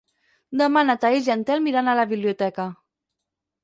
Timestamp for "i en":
1.31-1.45